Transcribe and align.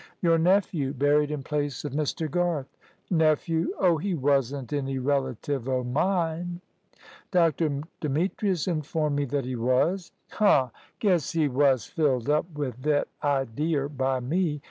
"Your 0.23 0.39
nephew 0.39 0.93
buried 0.93 1.29
in 1.29 1.43
place 1.43 1.85
of 1.85 1.93
Mr. 1.93 2.25
Garth." 2.27 2.75
"Nephew! 3.11 3.71
Oh, 3.77 3.97
he 3.97 4.15
wasn't 4.15 4.73
any 4.73 4.97
relative 4.97 5.69
o' 5.69 5.83
mine." 5.83 6.59
"Dr. 7.29 7.81
Demetrius 7.99 8.67
informed 8.67 9.15
me 9.15 9.25
that 9.25 9.45
he 9.45 9.55
was." 9.55 10.11
"Huh! 10.31 10.69
Guess 10.97 11.33
he 11.33 11.47
wos 11.47 11.85
filled 11.85 12.31
up 12.31 12.47
with 12.51 12.77
thet 12.77 13.09
idear 13.23 13.87
by 13.89 14.19
me. 14.19 14.59